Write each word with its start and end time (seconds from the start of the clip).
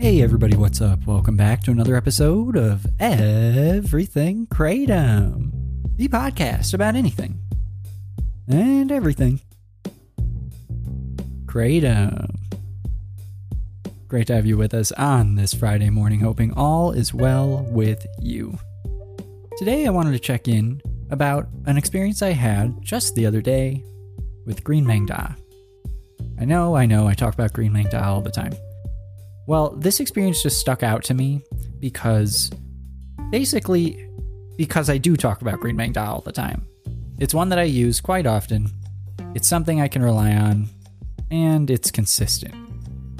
Hey 0.00 0.22
everybody, 0.22 0.56
what's 0.56 0.80
up? 0.80 1.06
Welcome 1.06 1.36
back 1.36 1.62
to 1.62 1.70
another 1.70 1.94
episode 1.94 2.56
of 2.56 2.84
Everything 2.98 4.46
Kratom, 4.48 5.52
the 5.96 6.08
podcast 6.08 6.74
about 6.74 6.96
anything 6.96 7.38
and 8.48 8.90
everything. 8.90 9.40
Kratom. 11.46 12.34
Great 14.08 14.26
to 14.26 14.34
have 14.34 14.46
you 14.46 14.56
with 14.56 14.74
us 14.74 14.90
on 14.92 15.36
this 15.36 15.54
Friday 15.54 15.90
morning, 15.90 16.20
hoping 16.20 16.52
all 16.54 16.90
is 16.90 17.14
well 17.14 17.64
with 17.70 18.04
you. 18.20 18.58
Today 19.58 19.86
I 19.86 19.90
wanted 19.90 20.12
to 20.12 20.18
check 20.18 20.48
in 20.48 20.82
about 21.10 21.46
an 21.66 21.78
experience 21.78 22.20
I 22.20 22.32
had 22.32 22.82
just 22.82 23.14
the 23.14 23.26
other 23.26 23.40
day 23.40 23.84
with 24.44 24.64
Green 24.64 24.84
Maeng 24.84 25.06
Da. 25.06 25.34
I 26.38 26.44
know, 26.44 26.74
I 26.74 26.84
know, 26.84 27.06
I 27.06 27.14
talk 27.14 27.32
about 27.32 27.52
Green 27.52 27.72
Maeng 27.72 27.90
Da 27.90 28.02
all 28.02 28.20
the 28.20 28.32
time. 28.32 28.54
Well, 29.46 29.70
this 29.76 30.00
experience 30.00 30.42
just 30.42 30.58
stuck 30.58 30.82
out 30.82 31.04
to 31.04 31.14
me 31.14 31.42
because 31.78 32.50
basically, 33.30 34.08
because 34.56 34.88
I 34.88 34.98
do 34.98 35.16
talk 35.16 35.42
about 35.42 35.60
Green 35.60 35.76
Da 35.92 36.12
all 36.12 36.20
the 36.20 36.32
time. 36.32 36.66
It's 37.18 37.34
one 37.34 37.50
that 37.50 37.58
I 37.58 37.64
use 37.64 38.00
quite 38.00 38.26
often, 38.26 38.68
it's 39.34 39.48
something 39.48 39.80
I 39.80 39.88
can 39.88 40.02
rely 40.02 40.32
on, 40.34 40.68
and 41.30 41.70
it's 41.70 41.90
consistent, 41.90 42.54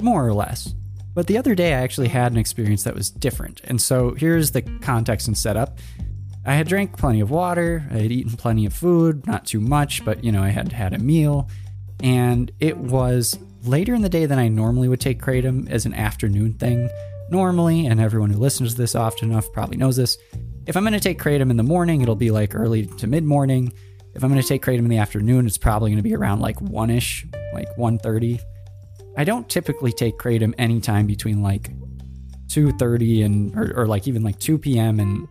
more 0.01 0.25
or 0.25 0.33
less. 0.33 0.73
But 1.13 1.27
the 1.27 1.37
other 1.37 1.55
day, 1.55 1.73
I 1.73 1.81
actually 1.81 2.09
had 2.09 2.31
an 2.31 2.37
experience 2.37 2.83
that 2.83 2.95
was 2.95 3.09
different. 3.09 3.61
And 3.63 3.81
so 3.81 4.11
here's 4.15 4.51
the 4.51 4.61
context 4.61 5.27
and 5.27 5.37
setup. 5.37 5.79
I 6.45 6.55
had 6.55 6.67
drank 6.67 6.97
plenty 6.97 7.21
of 7.21 7.31
water, 7.31 7.85
I 7.89 7.99
had 7.99 8.11
eaten 8.11 8.37
plenty 8.37 8.65
of 8.65 8.73
food, 8.73 9.25
not 9.25 9.45
too 9.45 9.59
much, 9.59 10.03
but 10.03 10.23
you 10.23 10.31
know, 10.31 10.43
I 10.43 10.49
had 10.49 10.71
had 10.71 10.93
a 10.93 10.99
meal. 10.99 11.49
And 12.03 12.51
it 12.59 12.77
was 12.77 13.37
later 13.67 13.93
in 13.93 14.01
the 14.01 14.09
day 14.09 14.25
than 14.25 14.39
I 14.39 14.47
normally 14.47 14.87
would 14.87 15.01
take 15.01 15.21
Kratom 15.21 15.69
as 15.69 15.85
an 15.85 15.93
afternoon 15.93 16.53
thing. 16.53 16.89
Normally, 17.29 17.87
and 17.87 17.99
everyone 17.99 18.29
who 18.29 18.39
listens 18.39 18.73
to 18.73 18.77
this 18.77 18.95
often 18.95 19.31
enough 19.31 19.51
probably 19.51 19.77
knows 19.77 19.95
this, 19.95 20.17
if 20.67 20.77
I'm 20.77 20.83
going 20.83 20.93
to 20.93 20.99
take 20.99 21.19
Kratom 21.19 21.49
in 21.49 21.57
the 21.57 21.63
morning, 21.63 22.01
it'll 22.01 22.15
be 22.15 22.31
like 22.31 22.55
early 22.55 22.85
to 22.85 23.07
mid 23.07 23.23
morning. 23.23 23.73
If 24.13 24.23
I'm 24.23 24.29
going 24.29 24.41
to 24.41 24.47
take 24.47 24.63
Kratom 24.63 24.79
in 24.79 24.87
the 24.87 24.97
afternoon, 24.97 25.45
it's 25.45 25.57
probably 25.57 25.91
going 25.91 25.97
to 25.97 26.03
be 26.03 26.15
around 26.15 26.39
like 26.39 26.57
1ish, 26.59 27.33
like 27.53 27.67
1:30. 27.77 28.39
I 29.17 29.23
don't 29.23 29.47
typically 29.49 29.91
take 29.91 30.17
Kratom 30.17 30.53
anytime 30.57 31.07
between 31.07 31.41
like 31.41 31.71
2:30 32.47 33.25
and 33.25 33.55
or, 33.57 33.81
or 33.81 33.87
like 33.87 34.07
even 34.07 34.23
like 34.23 34.39
2 34.39 34.57
p.m. 34.57 34.99
and 34.99 35.27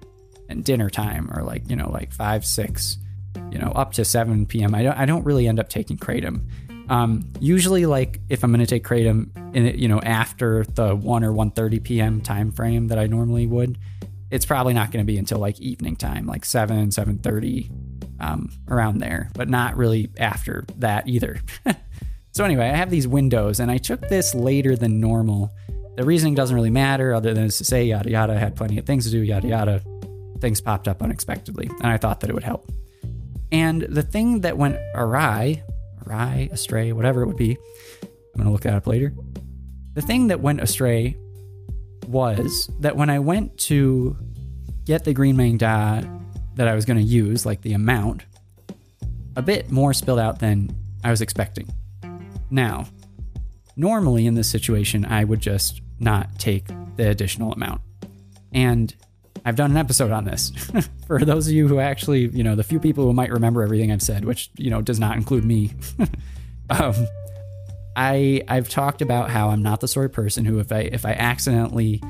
and 0.49 0.65
dinner 0.65 0.91
time 0.91 1.31
or 1.33 1.43
like, 1.43 1.69
you 1.71 1.77
know, 1.77 1.91
like 1.91 2.13
5, 2.13 2.45
6, 2.45 2.99
you 3.51 3.59
know, 3.59 3.73
up 3.75 3.93
to 3.95 4.05
7 4.05 4.47
p.m. 4.47 4.75
I 4.75 4.83
don't 4.83 4.99
I 4.99 5.07
don't 5.07 5.25
really 5.25 5.49
end 5.49 5.59
up 5.59 5.69
taking 5.69 5.97
Kratom. 5.97 6.43
Um, 6.89 7.31
usually, 7.41 7.87
like 7.87 8.21
if 8.29 8.45
I'm 8.45 8.51
going 8.51 8.61
to 8.61 8.67
take 8.67 8.85
kratom, 8.85 9.31
in 9.55 9.67
it, 9.67 9.77
you 9.77 9.89
know, 9.89 10.01
after 10.01 10.65
the 10.65 10.95
one 10.95 11.25
or 11.25 11.33
1:30 11.33 11.83
p.m. 11.83 12.21
time 12.21 12.53
frame 12.53 12.89
that 12.89 12.99
I 12.99 13.07
normally 13.07 13.47
would, 13.47 13.79
it's 14.31 14.45
probably 14.45 14.75
not 14.75 14.91
going 14.91 15.05
to 15.05 15.07
be 15.07 15.17
until 15.19 15.39
like 15.39 15.61
evening 15.61 15.97
time, 15.97 16.27
like 16.27 16.45
seven, 16.45 16.89
7:30, 16.89 17.71
um, 18.21 18.51
around 18.69 18.99
there, 18.99 19.31
but 19.35 19.49
not 19.49 19.77
really 19.77 20.11
after 20.19 20.65
that 20.79 21.09
either. 21.09 21.39
so 22.33 22.45
anyway, 22.45 22.69
I 22.69 22.77
have 22.77 22.91
these 22.91 23.09
windows, 23.09 23.61
and 23.61 23.71
I 23.71 23.79
took 23.79 24.09
this 24.09 24.35
later 24.35 24.77
than 24.77 25.01
normal. 25.01 25.53
The 25.97 26.05
reasoning 26.05 26.35
doesn't 26.35 26.55
really 26.55 26.71
matter, 26.71 27.15
other 27.15 27.33
than 27.33 27.45
to 27.45 27.51
say 27.51 27.85
yada 27.85 28.11
yada. 28.11 28.35
I 28.35 28.39
had 28.39 28.57
plenty 28.57 28.79
of 28.79 28.85
things 28.85 29.05
to 29.05 29.11
do, 29.11 29.21
yada 29.21 29.49
yada. 29.49 29.83
Things 30.41 30.61
popped 30.61 30.89
up 30.89 31.03
unexpectedly, 31.03 31.71
and 31.79 31.87
I 31.87 31.97
thought 31.97 32.21
that 32.21 32.29
it 32.29 32.35
would 32.35 32.43
help. 32.43 32.71
And 33.53 33.83
the 33.83 34.03
thing 34.03 34.41
that 34.41 34.59
went 34.59 34.77
awry 34.97 35.63
awry, 36.07 36.49
astray, 36.53 36.93
whatever 36.93 37.23
it 37.23 37.27
would 37.27 37.37
be. 37.37 37.57
I'm 38.03 38.09
going 38.37 38.47
to 38.47 38.51
look 38.51 38.63
that 38.63 38.75
up 38.75 38.87
later. 38.87 39.13
The 39.95 40.03
thing 40.03 40.29
that 40.29 40.41
went 40.41 40.61
astray 40.61 41.17
was 42.07 42.71
that 42.81 42.97
when 42.97 43.11
I 43.11 43.19
went 43.19 43.57
to 43.59 44.17
get 44.85 45.05
the 45.05 45.15
Green 45.15 45.37
Maeng 45.37 45.59
Da 45.59 46.03
that 46.57 46.69
I 46.69 46.75
was 46.75 46.85
going 46.85 46.99
to 46.99 47.03
use, 47.03 47.47
like 47.47 47.63
the 47.63 47.73
amount, 47.73 48.25
a 49.37 49.43
bit 49.43 49.71
more 49.71 49.93
spilled 49.93 50.19
out 50.19 50.39
than 50.39 50.77
I 51.03 51.11
was 51.11 51.21
expecting. 51.21 51.69
Now, 52.51 52.87
normally 53.77 54.27
in 54.27 54.35
this 54.35 54.49
situation, 54.49 55.05
I 55.05 55.25
would 55.25 55.41
just 55.41 55.81
not 55.99 56.39
take 56.39 56.67
the 56.97 57.09
additional 57.09 57.53
amount. 57.53 57.81
And 58.53 58.95
I've 59.45 59.57
done 59.57 59.73
an 59.73 59.77
episode 59.77 60.11
on 60.11 60.25
this. 60.25 60.51
For 61.07 61.25
those 61.25 61.47
of 61.47 61.53
you 61.53 61.69
who 61.69 61.79
actually, 61.79 62.29
you 62.29 62.43
know, 62.43 62.55
the 62.55 62.65
few 62.65 62.81
people 62.81 63.05
who 63.05 63.13
might 63.13 63.31
remember 63.31 63.63
everything 63.63 63.93
I've 63.93 64.03
said, 64.03 64.25
which, 64.25 64.51
you 64.57 64.71
know, 64.71 64.81
does 64.81 64.99
not 64.99 65.17
include 65.17 65.45
me. 65.45 65.73
um, 66.71 66.95
I 67.97 68.43
I've 68.49 68.69
talked 68.69 69.03
about 69.03 69.31
how 69.31 69.51
I'm 69.51 69.63
not 69.63 69.81
the 69.81 69.89
sort 69.89 70.07
of 70.07 70.13
person 70.13 70.45
who 70.45 70.59
if 70.59 70.73
I 70.73 70.81
if 70.81 71.05
I 71.05 71.13
accidentally, 71.13 72.03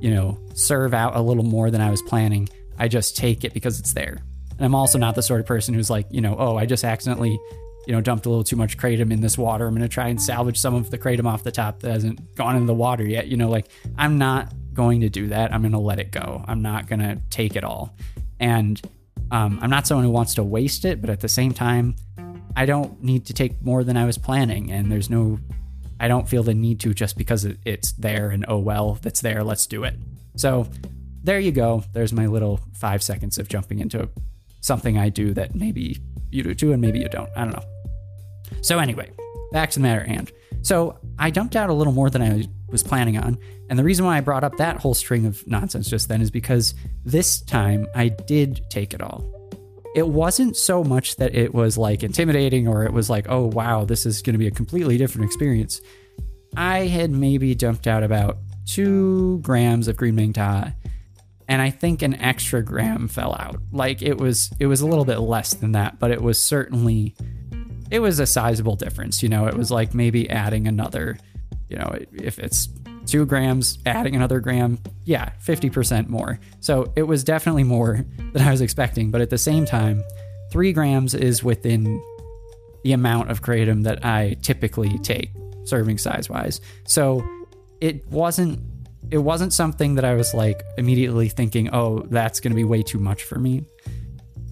you 0.00 0.10
know, 0.10 0.38
serve 0.54 0.94
out 0.94 1.16
a 1.16 1.20
little 1.20 1.44
more 1.44 1.70
than 1.70 1.80
I 1.80 1.90
was 1.90 2.02
planning, 2.02 2.48
I 2.78 2.88
just 2.88 3.16
take 3.16 3.44
it 3.44 3.54
because 3.54 3.80
it's 3.80 3.94
there. 3.94 4.18
And 4.50 4.66
I'm 4.66 4.74
also 4.74 4.98
not 4.98 5.14
the 5.14 5.22
sort 5.22 5.40
of 5.40 5.46
person 5.46 5.74
who's 5.74 5.90
like, 5.90 6.06
you 6.10 6.20
know, 6.20 6.36
oh, 6.38 6.56
I 6.56 6.66
just 6.66 6.84
accidentally, 6.84 7.38
you 7.86 7.94
know, 7.94 8.00
dumped 8.00 8.26
a 8.26 8.28
little 8.28 8.44
too 8.44 8.56
much 8.56 8.76
kratom 8.76 9.10
in 9.10 9.20
this 9.20 9.38
water. 9.38 9.66
I'm 9.66 9.74
going 9.74 9.82
to 9.82 9.88
try 9.88 10.08
and 10.08 10.20
salvage 10.20 10.58
some 10.58 10.74
of 10.74 10.90
the 10.90 10.98
kratom 10.98 11.24
off 11.24 11.42
the 11.42 11.50
top 11.50 11.80
that 11.80 11.90
hasn't 11.90 12.36
gone 12.36 12.56
in 12.56 12.66
the 12.66 12.74
water 12.74 13.04
yet. 13.04 13.28
You 13.28 13.38
know, 13.38 13.48
like 13.48 13.66
I'm 13.96 14.18
not 14.18 14.52
going 14.74 15.00
to 15.02 15.08
do 15.08 15.28
that. 15.28 15.52
I'm 15.52 15.62
going 15.62 15.72
to 15.72 15.78
let 15.78 15.98
it 15.98 16.10
go. 16.10 16.44
I'm 16.46 16.62
not 16.62 16.86
going 16.86 17.00
to 17.00 17.18
take 17.30 17.56
it 17.56 17.64
all. 17.64 17.96
And 18.40 18.80
um, 19.30 19.58
I'm 19.62 19.70
not 19.70 19.86
someone 19.86 20.04
who 20.04 20.10
wants 20.10 20.34
to 20.34 20.42
waste 20.42 20.84
it, 20.84 21.00
but 21.00 21.10
at 21.10 21.20
the 21.20 21.28
same 21.28 21.52
time, 21.52 21.96
I 22.56 22.66
don't 22.66 23.02
need 23.02 23.26
to 23.26 23.32
take 23.32 23.62
more 23.62 23.84
than 23.84 23.96
I 23.96 24.04
was 24.04 24.18
planning. 24.18 24.70
And 24.70 24.90
there's 24.90 25.08
no, 25.08 25.38
I 26.00 26.08
don't 26.08 26.28
feel 26.28 26.42
the 26.42 26.54
need 26.54 26.80
to 26.80 26.92
just 26.92 27.16
because 27.16 27.46
it's 27.64 27.92
there 27.92 28.30
and 28.30 28.44
oh 28.48 28.58
well, 28.58 28.98
that's 29.00 29.20
there, 29.20 29.42
let's 29.42 29.66
do 29.66 29.84
it. 29.84 29.94
So 30.36 30.66
there 31.22 31.38
you 31.38 31.52
go. 31.52 31.84
There's 31.92 32.12
my 32.12 32.26
little 32.26 32.60
five 32.74 33.02
seconds 33.02 33.38
of 33.38 33.48
jumping 33.48 33.78
into 33.78 34.08
something 34.60 34.98
I 34.98 35.08
do 35.08 35.34
that 35.34 35.54
maybe 35.54 35.98
you 36.30 36.42
do 36.42 36.54
too, 36.54 36.72
and 36.72 36.80
maybe 36.80 36.98
you 36.98 37.08
don't. 37.08 37.30
I 37.36 37.44
don't 37.44 37.52
know. 37.52 37.64
So, 38.62 38.78
anyway, 38.78 39.10
back 39.52 39.70
to 39.70 39.78
the 39.78 39.82
matter 39.82 40.00
at 40.00 40.08
hand. 40.08 40.32
So, 40.62 40.98
I 41.18 41.30
dumped 41.30 41.56
out 41.56 41.70
a 41.70 41.72
little 41.72 41.92
more 41.92 42.10
than 42.10 42.22
I 42.22 42.44
was 42.72 42.82
planning 42.82 43.18
on. 43.18 43.38
And 43.70 43.78
the 43.78 43.84
reason 43.84 44.04
why 44.04 44.16
I 44.16 44.20
brought 44.20 44.44
up 44.44 44.56
that 44.56 44.78
whole 44.78 44.94
string 44.94 45.26
of 45.26 45.46
nonsense 45.46 45.88
just 45.88 46.08
then 46.08 46.20
is 46.20 46.30
because 46.30 46.74
this 47.04 47.40
time 47.40 47.86
I 47.94 48.08
did 48.08 48.62
take 48.70 48.94
it 48.94 49.00
all. 49.00 49.24
It 49.94 50.08
wasn't 50.08 50.56
so 50.56 50.82
much 50.82 51.16
that 51.16 51.34
it 51.34 51.54
was 51.54 51.76
like 51.76 52.02
intimidating 52.02 52.66
or 52.66 52.84
it 52.84 52.92
was 52.92 53.10
like, 53.10 53.26
oh, 53.28 53.44
wow, 53.44 53.84
this 53.84 54.06
is 54.06 54.22
going 54.22 54.32
to 54.32 54.38
be 54.38 54.46
a 54.46 54.50
completely 54.50 54.96
different 54.96 55.26
experience. 55.26 55.80
I 56.56 56.86
had 56.86 57.10
maybe 57.10 57.54
dumped 57.54 57.86
out 57.86 58.02
about 58.02 58.38
two 58.66 59.38
grams 59.40 59.88
of 59.88 59.96
green 59.96 60.16
Maeng 60.16 60.32
Da, 60.32 60.70
and 61.48 61.60
I 61.60 61.70
think 61.70 62.00
an 62.02 62.14
extra 62.14 62.62
gram 62.62 63.08
fell 63.08 63.36
out. 63.38 63.60
Like 63.70 64.00
it 64.00 64.18
was, 64.18 64.50
it 64.58 64.66
was 64.66 64.80
a 64.80 64.86
little 64.86 65.04
bit 65.04 65.18
less 65.18 65.52
than 65.54 65.72
that, 65.72 65.98
but 65.98 66.10
it 66.10 66.22
was 66.22 66.38
certainly, 66.38 67.14
it 67.90 67.98
was 67.98 68.18
a 68.18 68.26
sizable 68.26 68.76
difference. 68.76 69.22
You 69.22 69.28
know, 69.28 69.46
it 69.46 69.54
was 69.54 69.70
like 69.70 69.92
maybe 69.92 70.30
adding 70.30 70.66
another 70.66 71.18
you 71.72 71.78
know, 71.78 71.96
if 72.12 72.38
it's 72.38 72.68
two 73.06 73.24
grams, 73.24 73.78
adding 73.86 74.14
another 74.14 74.40
gram, 74.40 74.78
yeah, 75.04 75.30
50% 75.42 76.08
more. 76.08 76.38
So 76.60 76.92
it 76.96 77.04
was 77.04 77.24
definitely 77.24 77.64
more 77.64 78.04
than 78.32 78.42
I 78.42 78.50
was 78.50 78.60
expecting. 78.60 79.10
But 79.10 79.22
at 79.22 79.30
the 79.30 79.38
same 79.38 79.64
time, 79.64 80.04
three 80.50 80.74
grams 80.74 81.14
is 81.14 81.42
within 81.42 82.02
the 82.84 82.92
amount 82.92 83.30
of 83.30 83.40
kratom 83.40 83.84
that 83.84 84.04
I 84.04 84.36
typically 84.42 84.98
take, 84.98 85.30
serving 85.64 85.96
size 85.96 86.28
wise. 86.28 86.60
So 86.84 87.26
it 87.80 88.06
wasn't 88.08 88.60
it 89.10 89.18
wasn't 89.18 89.52
something 89.52 89.96
that 89.96 90.04
I 90.04 90.14
was 90.14 90.32
like 90.32 90.62
immediately 90.78 91.28
thinking, 91.28 91.70
oh, 91.74 92.00
that's 92.10 92.38
going 92.40 92.52
to 92.52 92.56
be 92.56 92.64
way 92.64 92.82
too 92.82 92.98
much 92.98 93.24
for 93.24 93.38
me. 93.38 93.64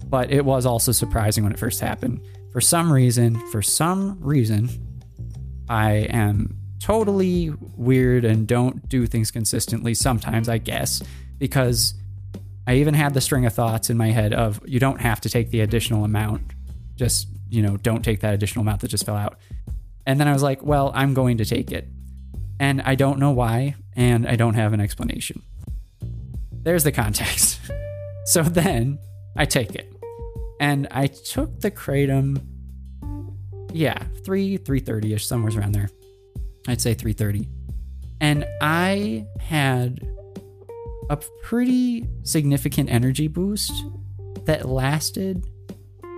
But 0.07 0.31
it 0.31 0.43
was 0.43 0.65
also 0.65 0.91
surprising 0.91 1.43
when 1.43 1.53
it 1.53 1.59
first 1.59 1.79
happened. 1.79 2.21
For 2.51 2.61
some 2.61 2.91
reason, 2.91 3.35
for 3.47 3.61
some 3.61 4.19
reason, 4.19 4.69
I 5.69 5.91
am 6.09 6.60
totally 6.81 7.53
weird 7.75 8.25
and 8.25 8.47
don't 8.47 8.89
do 8.89 9.05
things 9.05 9.31
consistently 9.31 9.93
sometimes, 9.93 10.49
I 10.49 10.57
guess, 10.57 11.01
because 11.37 11.93
I 12.67 12.75
even 12.75 12.93
had 12.93 13.13
the 13.13 13.21
string 13.21 13.45
of 13.45 13.53
thoughts 13.53 13.89
in 13.89 13.97
my 13.97 14.11
head 14.11 14.33
of 14.33 14.59
you 14.65 14.79
don't 14.79 14.99
have 14.99 15.21
to 15.21 15.29
take 15.29 15.51
the 15.51 15.61
additional 15.61 16.03
amount. 16.03 16.41
Just, 16.95 17.27
you 17.49 17.61
know, 17.61 17.77
don't 17.77 18.03
take 18.03 18.21
that 18.21 18.33
additional 18.33 18.63
amount 18.63 18.81
that 18.81 18.87
just 18.87 19.05
fell 19.05 19.15
out. 19.15 19.37
And 20.05 20.19
then 20.19 20.27
I 20.27 20.33
was 20.33 20.43
like, 20.43 20.63
well, 20.63 20.91
I'm 20.95 21.13
going 21.13 21.37
to 21.37 21.45
take 21.45 21.71
it. 21.71 21.87
And 22.59 22.81
I 22.81 22.95
don't 22.95 23.19
know 23.19 23.31
why, 23.31 23.75
and 23.95 24.27
I 24.27 24.35
don't 24.35 24.53
have 24.55 24.73
an 24.73 24.81
explanation. 24.81 25.41
There's 26.51 26.83
the 26.83 26.91
context. 26.91 27.59
so 28.25 28.43
then 28.43 28.99
I 29.35 29.45
take 29.45 29.75
it. 29.75 29.91
And 30.59 30.87
I 30.91 31.07
took 31.07 31.61
the 31.61 31.71
kratom 31.71 32.41
yeah, 33.73 34.03
3 34.25 34.57
3:30ish 34.57 35.21
somewhere 35.21 35.57
around 35.57 35.73
there. 35.73 35.89
I'd 36.67 36.81
say 36.81 36.93
3:30. 36.93 37.47
And 38.19 38.45
I 38.61 39.25
had 39.39 40.07
a 41.09 41.17
pretty 41.43 42.07
significant 42.23 42.89
energy 42.89 43.27
boost 43.27 43.73
that 44.45 44.67
lasted 44.67 45.45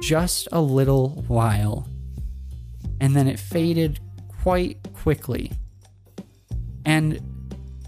just 0.01 0.47
a 0.51 0.61
little 0.61 1.23
while. 1.27 1.87
And 2.99 3.15
then 3.15 3.27
it 3.27 3.39
faded 3.39 3.99
quite 4.41 4.77
quickly. 4.93 5.51
And 6.85 7.21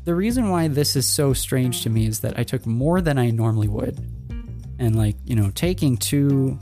the 0.05 0.15
reason 0.15 0.49
why 0.49 0.67
this 0.67 0.95
is 0.95 1.05
so 1.05 1.33
strange 1.33 1.81
to 1.83 1.89
me 1.89 2.05
is 2.05 2.21
that 2.21 2.39
I 2.39 2.43
took 2.43 2.65
more 2.65 3.01
than 3.01 3.17
I 3.17 3.31
normally 3.31 3.67
would. 3.67 3.99
And 4.79 4.95
like, 4.95 5.17
you 5.25 5.35
know, 5.35 5.51
taking 5.51 5.97
two 5.97 6.59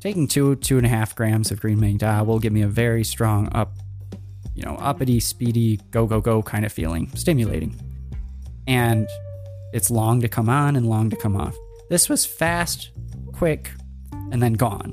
taking 0.00 0.28
two, 0.28 0.54
two 0.56 0.76
and 0.76 0.84
a 0.84 0.88
half 0.88 1.16
grams 1.16 1.50
of 1.50 1.60
green 1.60 1.78
Maeng 1.78 1.96
Da 1.96 2.20
ah, 2.20 2.22
will 2.22 2.38
give 2.38 2.52
me 2.52 2.60
a 2.60 2.68
very 2.68 3.02
strong 3.02 3.48
up, 3.52 3.72
you 4.54 4.62
know, 4.62 4.76
uppity, 4.76 5.20
speedy, 5.20 5.80
go, 5.90 6.06
go, 6.06 6.20
go 6.20 6.42
kind 6.42 6.64
of 6.64 6.72
feeling, 6.72 7.10
stimulating. 7.14 7.78
And 8.66 9.08
it's 9.72 9.90
long 9.90 10.20
to 10.20 10.28
come 10.28 10.48
on 10.48 10.76
and 10.76 10.88
long 10.88 11.10
to 11.10 11.16
come 11.16 11.36
off. 11.36 11.56
This 11.90 12.08
was 12.08 12.24
fast, 12.24 12.90
quick, 13.32 13.70
and 14.30 14.42
then 14.42 14.54
gone 14.54 14.92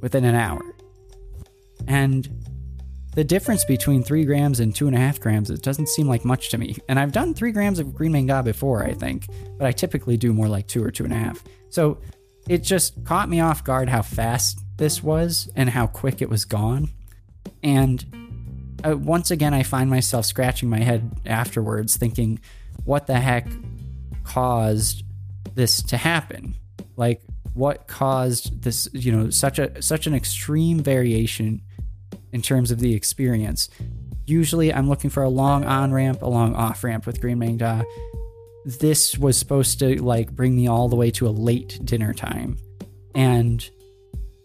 within 0.00 0.24
an 0.24 0.34
hour. 0.34 0.62
And 1.86 2.28
the 3.14 3.24
difference 3.24 3.64
between 3.64 4.02
three 4.02 4.24
grams 4.24 4.60
and 4.60 4.74
two 4.74 4.86
and 4.86 4.96
a 4.96 4.98
half 4.98 5.20
grams, 5.20 5.50
it 5.50 5.62
doesn't 5.62 5.88
seem 5.88 6.08
like 6.08 6.24
much 6.24 6.50
to 6.50 6.58
me. 6.58 6.76
And 6.88 6.98
I've 6.98 7.12
done 7.12 7.34
three 7.34 7.52
grams 7.52 7.78
of 7.78 7.94
green 7.94 8.12
Maeng 8.12 8.28
Da 8.28 8.42
before, 8.42 8.84
I 8.84 8.92
think, 8.92 9.26
but 9.58 9.66
I 9.66 9.72
typically 9.72 10.16
do 10.16 10.32
more 10.32 10.48
like 10.48 10.66
two 10.66 10.82
or 10.82 10.90
two 10.90 11.04
and 11.04 11.12
a 11.12 11.16
half. 11.16 11.42
So 11.70 11.98
it 12.48 12.62
just 12.62 13.04
caught 13.04 13.28
me 13.28 13.40
off 13.40 13.64
guard 13.64 13.88
how 13.88 14.02
fast 14.02 14.60
this 14.76 15.02
was 15.02 15.48
and 15.54 15.70
how 15.70 15.86
quick 15.86 16.22
it 16.22 16.28
was 16.28 16.44
gone. 16.44 16.90
And 17.62 18.04
uh, 18.84 18.96
once 18.96 19.30
again, 19.30 19.54
I 19.54 19.62
find 19.62 19.88
myself 19.88 20.26
scratching 20.26 20.68
my 20.68 20.80
head 20.80 21.10
afterwards, 21.26 21.96
thinking, 21.96 22.40
what 22.84 23.06
the 23.06 23.18
heck 23.18 23.46
caused 24.24 25.04
this 25.54 25.82
to 25.84 25.96
happen? 25.96 26.54
Like, 26.96 27.22
what 27.54 27.86
caused 27.86 28.62
this, 28.62 28.88
you 28.92 29.12
know, 29.12 29.30
such 29.30 29.58
a 29.58 29.80
such 29.80 30.06
an 30.06 30.14
extreme 30.14 30.80
variation 30.80 31.62
in 32.32 32.42
terms 32.42 32.70
of 32.70 32.80
the 32.80 32.94
experience. 32.94 33.68
Usually 34.26 34.72
I'm 34.72 34.88
looking 34.88 35.10
for 35.10 35.22
a 35.22 35.28
long 35.28 35.64
on 35.64 35.92
ramp, 35.92 36.22
a 36.22 36.28
long 36.28 36.54
off 36.56 36.82
ramp 36.82 37.06
with 37.06 37.20
Green 37.20 37.38
Maeng 37.38 37.58
Da. 37.58 37.82
This 38.64 39.16
was 39.16 39.38
supposed 39.38 39.78
to 39.78 40.02
like 40.02 40.32
bring 40.32 40.56
me 40.56 40.66
all 40.66 40.88
the 40.88 40.96
way 40.96 41.10
to 41.12 41.28
a 41.28 41.30
late 41.30 41.78
dinner 41.84 42.12
time. 42.12 42.56
And 43.14 43.68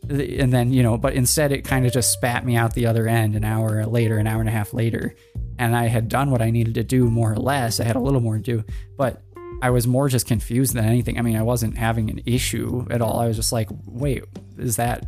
and 0.10 0.52
then, 0.52 0.74
you 0.74 0.82
know, 0.82 0.98
but 0.98 1.14
instead 1.14 1.52
it 1.52 1.64
kind 1.64 1.86
of 1.86 1.94
just 1.94 2.12
spat 2.12 2.44
me 2.46 2.56
out 2.56 2.74
the 2.74 2.88
other 2.88 3.08
end 3.08 3.36
an 3.36 3.44
hour 3.44 3.86
later, 3.86 4.18
an 4.18 4.28
hour 4.28 4.40
and 4.40 4.50
a 4.50 4.52
half 4.52 4.74
later. 4.74 5.16
And 5.58 5.76
I 5.76 5.86
had 5.86 6.10
done 6.10 6.32
what 6.32 6.42
I 6.42 6.50
needed 6.50 6.76
to 6.76 6.84
do 6.84 7.10
more 7.10 7.32
or 7.34 7.38
less. 7.38 7.80
I 7.80 7.84
had 7.84 7.96
a 7.96 8.00
little 8.00 8.22
more 8.22 8.38
to 8.38 8.44
do, 8.44 8.64
but 8.98 9.22
I 9.62 9.70
was 9.70 9.86
more 9.86 10.10
just 10.10 10.26
confused 10.26 10.74
than 10.74 10.86
anything. 10.86 11.20
I 11.20 11.22
mean, 11.22 11.36
I 11.36 11.44
wasn't 11.44 11.78
having 11.78 12.10
an 12.10 12.22
issue 12.26 12.88
at 12.90 13.02
all. 13.02 13.20
I 13.20 13.28
was 13.28 13.36
just 13.36 13.52
like, 13.52 13.70
wait, 13.86 14.24
is 14.58 14.78
that 14.78 15.06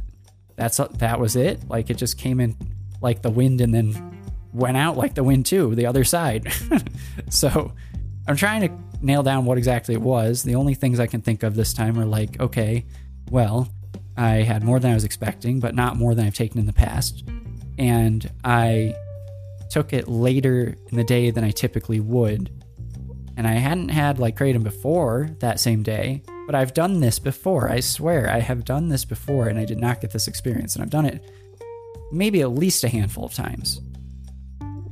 that's 0.55 0.77
that 0.77 1.19
was 1.19 1.35
it? 1.35 1.67
Like 1.67 1.89
it 1.89 1.97
just 1.97 2.17
came 2.17 2.39
in 2.39 2.55
like 3.01 3.21
the 3.21 3.31
wind 3.31 3.61
and 3.61 3.73
then 3.73 4.21
went 4.53 4.77
out 4.77 4.97
like 4.97 5.15
the 5.15 5.23
wind 5.23 5.45
too, 5.45 5.73
the 5.73 5.85
other 5.85 6.03
side. 6.03 6.51
so 7.29 7.73
I'm 8.27 8.35
trying 8.35 8.61
to 8.67 9.05
nail 9.05 9.23
down 9.23 9.45
what 9.45 9.57
exactly 9.57 9.95
it 9.95 10.01
was. 10.01 10.43
The 10.43 10.55
only 10.55 10.75
things 10.75 10.99
I 10.99 11.07
can 11.07 11.21
think 11.21 11.43
of 11.43 11.55
this 11.55 11.73
time 11.73 11.97
are 11.97 12.05
like, 12.05 12.39
okay, 12.39 12.85
well, 13.29 13.69
I 14.17 14.43
had 14.43 14.63
more 14.63 14.79
than 14.79 14.91
I 14.91 14.93
was 14.93 15.03
expecting, 15.03 15.59
but 15.59 15.75
not 15.75 15.95
more 15.95 16.15
than 16.15 16.25
I've 16.25 16.35
taken 16.35 16.59
in 16.59 16.65
the 16.65 16.73
past. 16.73 17.23
And 17.77 18.29
I 18.43 18.95
took 19.69 19.93
it 19.93 20.07
later 20.07 20.75
in 20.89 20.97
the 20.97 21.03
day 21.03 21.31
than 21.31 21.43
I 21.43 21.51
typically 21.51 21.99
would. 21.99 22.51
And 23.37 23.47
I 23.47 23.53
hadn't 23.53 23.89
had 23.89 24.19
like 24.19 24.37
Kratom 24.37 24.63
before 24.63 25.29
that 25.39 25.59
same 25.59 25.81
day, 25.81 26.21
but 26.45 26.53
I've 26.53 26.73
done 26.73 26.99
this 26.99 27.17
before. 27.17 27.69
I 27.69 27.79
swear 27.79 28.29
I 28.29 28.39
have 28.39 28.65
done 28.65 28.89
this 28.89 29.05
before 29.05 29.47
and 29.47 29.57
I 29.57 29.65
did 29.65 29.79
not 29.79 30.01
get 30.01 30.11
this 30.11 30.27
experience. 30.27 30.75
And 30.75 30.83
I've 30.83 30.89
done 30.89 31.05
it 31.05 31.23
maybe 32.11 32.41
at 32.41 32.51
least 32.51 32.83
a 32.83 32.89
handful 32.89 33.25
of 33.25 33.33
times. 33.33 33.79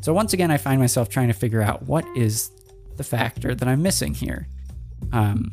So 0.01 0.13
once 0.13 0.33
again, 0.33 0.51
I 0.51 0.57
find 0.57 0.79
myself 0.79 1.09
trying 1.09 1.27
to 1.27 1.33
figure 1.33 1.61
out 1.61 1.83
what 1.83 2.05
is 2.15 2.51
the 2.95 3.03
factor 3.03 3.53
that 3.53 3.67
I'm 3.67 3.81
missing 3.81 4.13
here. 4.13 4.47
Um, 5.11 5.51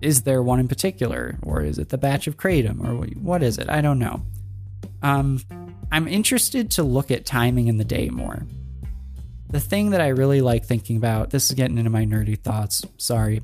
is 0.00 0.22
there 0.22 0.42
one 0.42 0.60
in 0.60 0.68
particular, 0.68 1.38
or 1.42 1.62
is 1.62 1.78
it 1.78 1.88
the 1.90 1.98
batch 1.98 2.26
of 2.26 2.36
kratom, 2.36 2.82
or 2.82 3.06
what 3.20 3.42
is 3.42 3.58
it? 3.58 3.68
I 3.68 3.80
don't 3.80 3.98
know. 3.98 4.22
Um, 5.02 5.40
I'm 5.92 6.06
interested 6.08 6.70
to 6.72 6.82
look 6.82 7.10
at 7.10 7.26
timing 7.26 7.68
in 7.68 7.78
the 7.78 7.84
day 7.84 8.08
more. 8.10 8.46
The 9.48 9.60
thing 9.60 9.90
that 9.90 10.00
I 10.00 10.08
really 10.08 10.40
like 10.40 10.64
thinking 10.64 10.96
about, 10.96 11.30
this 11.30 11.50
is 11.50 11.56
getting 11.56 11.76
into 11.76 11.90
my 11.90 12.04
nerdy 12.04 12.38
thoughts, 12.38 12.84
sorry, 12.98 13.42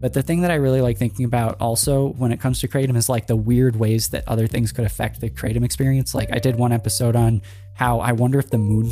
but 0.00 0.14
the 0.14 0.22
thing 0.22 0.42
that 0.42 0.50
I 0.50 0.54
really 0.54 0.80
like 0.80 0.96
thinking 0.96 1.26
about 1.26 1.60
also 1.60 2.08
when 2.12 2.32
it 2.32 2.40
comes 2.40 2.60
to 2.60 2.68
Kratom 2.68 2.96
is 2.96 3.08
like 3.08 3.26
the 3.26 3.36
weird 3.36 3.76
ways 3.76 4.08
that 4.10 4.26
other 4.26 4.46
things 4.46 4.72
could 4.72 4.86
affect 4.86 5.20
the 5.20 5.28
Kratom 5.28 5.62
experience. 5.64 6.14
Like 6.14 6.32
I 6.32 6.38
did 6.38 6.56
one 6.56 6.72
episode 6.72 7.16
on 7.16 7.42
how 7.74 8.00
I 8.00 8.12
wonder 8.12 8.38
if 8.38 8.48
the 8.48 8.58
moon, 8.58 8.90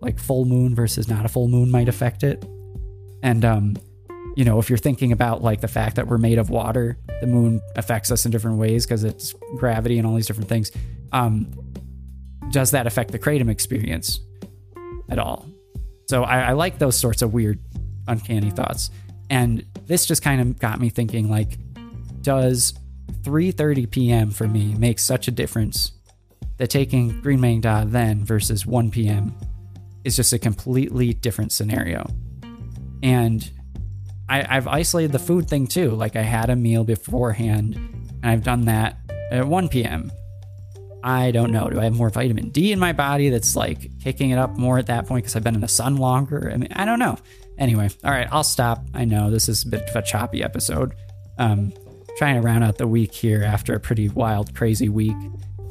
like 0.00 0.18
full 0.18 0.46
moon 0.46 0.74
versus 0.74 1.08
not 1.08 1.26
a 1.26 1.28
full 1.28 1.48
moon, 1.48 1.70
might 1.70 1.88
affect 1.88 2.22
it. 2.22 2.42
And, 3.22 3.44
um, 3.44 3.76
you 4.36 4.44
know, 4.44 4.58
if 4.58 4.68
you're 4.68 4.78
thinking 4.78 5.12
about 5.12 5.42
like 5.42 5.60
the 5.60 5.68
fact 5.68 5.96
that 5.96 6.06
we're 6.06 6.18
made 6.18 6.38
of 6.38 6.50
water, 6.50 6.98
the 7.20 7.26
moon 7.26 7.60
affects 7.76 8.10
us 8.10 8.24
in 8.24 8.32
different 8.32 8.58
ways 8.58 8.84
because 8.84 9.04
it's 9.04 9.34
gravity 9.56 9.98
and 9.98 10.06
all 10.06 10.14
these 10.14 10.26
different 10.26 10.48
things. 10.48 10.72
Um, 11.12 11.52
does 12.50 12.72
that 12.72 12.86
affect 12.86 13.12
the 13.12 13.18
Kratom 13.18 13.48
experience 13.48 14.20
at 15.08 15.18
all? 15.18 15.46
So 16.08 16.24
I, 16.24 16.40
I 16.40 16.52
like 16.52 16.78
those 16.78 16.96
sorts 16.96 17.22
of 17.22 17.32
weird, 17.32 17.60
uncanny 18.06 18.50
thoughts. 18.50 18.90
And 19.30 19.64
this 19.86 20.06
just 20.06 20.22
kind 20.22 20.40
of 20.40 20.58
got 20.58 20.80
me 20.80 20.90
thinking 20.90 21.30
like 21.30 21.58
does 22.20 22.74
3:30 23.22 23.90
p.m. 23.90 24.30
for 24.30 24.46
me 24.46 24.74
make 24.74 24.98
such 24.98 25.28
a 25.28 25.30
difference 25.30 25.92
that 26.58 26.70
taking 26.70 27.20
Green 27.20 27.38
Maeng 27.38 27.60
Da 27.60 27.84
then 27.84 28.24
versus 28.24 28.66
1 28.66 28.90
p.m. 28.90 29.34
is 30.04 30.16
just 30.16 30.32
a 30.32 30.38
completely 30.38 31.12
different 31.12 31.52
scenario. 31.52 32.08
And 33.02 33.50
I, 34.28 34.56
I've 34.56 34.66
isolated 34.66 35.12
the 35.12 35.18
food 35.18 35.48
thing 35.48 35.66
too. 35.66 35.90
Like 35.90 36.16
I 36.16 36.22
had 36.22 36.50
a 36.50 36.56
meal 36.56 36.84
beforehand, 36.84 37.74
and 37.74 38.26
I've 38.26 38.42
done 38.42 38.66
that 38.66 38.98
at 39.30 39.46
1 39.46 39.68
p.m. 39.68 40.10
I 41.02 41.32
don't 41.32 41.52
know. 41.52 41.68
Do 41.68 41.78
I 41.78 41.84
have 41.84 41.94
more 41.94 42.08
vitamin 42.08 42.48
D 42.48 42.72
in 42.72 42.78
my 42.78 42.94
body 42.94 43.28
that's 43.28 43.54
like 43.54 43.90
kicking 44.00 44.30
it 44.30 44.38
up 44.38 44.56
more 44.56 44.78
at 44.78 44.86
that 44.86 45.06
point 45.06 45.24
because 45.24 45.36
I've 45.36 45.44
been 45.44 45.54
in 45.54 45.60
the 45.60 45.68
sun 45.68 45.96
longer? 45.96 46.50
I 46.52 46.56
mean, 46.56 46.72
I 46.72 46.86
don't 46.86 46.98
know. 46.98 47.18
Anyway, 47.58 47.90
all 48.02 48.10
right, 48.10 48.26
I'll 48.32 48.42
stop. 48.42 48.84
I 48.94 49.04
know 49.04 49.30
this 49.30 49.48
is 49.48 49.64
a 49.64 49.68
bit 49.68 49.88
of 49.88 49.96
a 49.96 50.02
choppy 50.02 50.42
episode. 50.42 50.94
Um, 51.38 51.72
trying 52.16 52.36
to 52.36 52.40
round 52.40 52.64
out 52.64 52.78
the 52.78 52.88
week 52.88 53.12
here 53.12 53.42
after 53.42 53.74
a 53.74 53.80
pretty 53.80 54.08
wild, 54.08 54.54
crazy 54.54 54.88
week. 54.88 55.16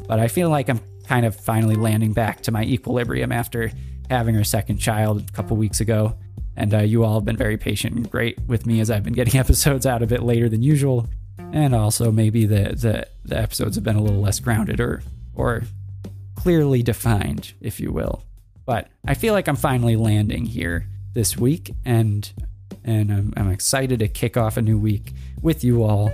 But 0.07 0.19
I 0.19 0.27
feel 0.27 0.49
like 0.49 0.69
I'm 0.69 0.81
kind 1.07 1.25
of 1.25 1.35
finally 1.35 1.75
landing 1.75 2.13
back 2.13 2.41
to 2.41 2.51
my 2.51 2.63
equilibrium 2.63 3.31
after 3.31 3.71
having 4.09 4.37
our 4.37 4.43
second 4.43 4.77
child 4.77 5.27
a 5.27 5.31
couple 5.31 5.57
weeks 5.57 5.81
ago. 5.81 6.15
And 6.55 6.73
uh, 6.73 6.79
you 6.79 7.03
all 7.03 7.15
have 7.15 7.25
been 7.25 7.37
very 7.37 7.57
patient 7.57 7.95
and 7.95 8.09
great 8.09 8.39
with 8.47 8.65
me 8.65 8.79
as 8.79 8.91
I've 8.91 9.03
been 9.03 9.13
getting 9.13 9.39
episodes 9.39 9.85
out 9.85 10.03
a 10.03 10.07
bit 10.07 10.23
later 10.23 10.49
than 10.49 10.61
usual. 10.61 11.07
And 11.51 11.73
also 11.73 12.11
maybe 12.11 12.45
the, 12.45 12.75
the, 12.75 13.07
the 13.25 13.37
episodes 13.37 13.75
have 13.75 13.83
been 13.83 13.95
a 13.95 14.01
little 14.01 14.21
less 14.21 14.39
grounded 14.39 14.79
or 14.79 15.01
or 15.35 15.63
clearly 16.35 16.83
defined, 16.83 17.53
if 17.61 17.79
you 17.79 17.91
will. 17.91 18.23
But 18.65 18.89
I 19.05 19.13
feel 19.13 19.33
like 19.33 19.47
I'm 19.47 19.55
finally 19.55 19.95
landing 19.95 20.45
here 20.45 20.87
this 21.13 21.37
week, 21.37 21.73
and 21.85 22.29
and 22.83 23.11
I'm, 23.11 23.33
I'm 23.37 23.51
excited 23.51 23.99
to 23.99 24.07
kick 24.07 24.35
off 24.35 24.57
a 24.57 24.61
new 24.61 24.77
week 24.77 25.13
with 25.41 25.63
you 25.63 25.83
all 25.83 26.11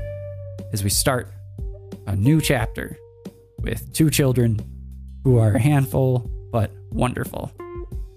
as 0.71 0.83
we 0.83 0.89
start 0.89 1.31
a 2.05 2.15
new 2.15 2.41
chapter 2.41 2.97
with 3.59 3.91
two 3.93 4.09
children 4.09 4.59
who 5.23 5.37
are 5.37 5.53
a 5.53 5.59
handful 5.59 6.29
but 6.51 6.71
wonderful. 6.91 7.51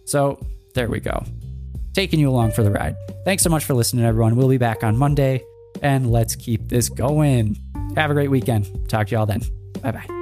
So 0.05 0.39
there 0.75 0.89
we 0.89 1.01
go. 1.01 1.25
Taking 1.95 2.21
you 2.21 2.31
along 2.31 2.53
for 2.53 2.63
the 2.63 2.71
ride. 2.71 2.97
Thanks 3.25 3.43
so 3.43 3.51
much 3.51 3.65
for 3.65 3.75
listening, 3.75 4.05
everyone. 4.05 4.37
We'll 4.37 4.49
be 4.49 4.59
back 4.59 4.83
on 4.83 4.97
Monday, 4.97 5.43
and 5.83 6.11
let's 6.11 6.37
keep 6.37 6.69
this 6.69 6.89
going. 6.89 7.57
Have 7.97 8.11
a 8.11 8.15
great 8.15 8.31
weekend. 8.31 8.89
Talk 8.89 9.09
to 9.09 9.15
y'all 9.15 9.27
then. 9.27 9.43
Bye 9.83 9.93
bye. 9.93 10.22